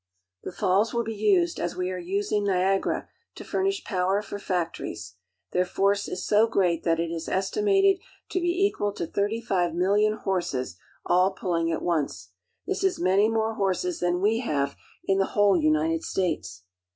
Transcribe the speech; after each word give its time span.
The 0.41 0.51
fails 0.51 0.95
will 0.95 1.03
be 1.03 1.13
used, 1.13 1.59
as 1.59 1.75
we 1.75 1.91
are 1.91 1.99
using 1.99 2.43
Niagara, 2.43 3.07
to 3.35 3.43
furnish 3.43 3.83
power 3.83 4.23
for 4.23 4.39
factories. 4.39 5.13
Their 5.51 5.63
force 5.63 6.09
i 6.09 6.47
great 6.47 6.83
that 6.83 6.99
it 6.99 7.11
is 7.11 7.29
estimated 7.29 7.99
to 8.31 8.39
be 8.39 8.47
equal 8.65 8.93
to 8.93 9.05
thirty 9.05 9.39
five 9.41 9.75
million 9.75 10.13
horses, 10.17 10.75
all 11.05 11.33
pulling 11.33 11.71
at 11.71 11.83
once. 11.83 12.31
This 12.65 12.83
is 12.83 12.99
many 12.99 13.29
more 13.29 13.53
horses 13.53 13.99
than' 13.99 14.21
we 14.23 14.39
have 14.39 14.75
in 15.05 15.19
the 15.19 15.25
whole 15.37 15.55
United 15.55 16.01
States. 16.03 16.63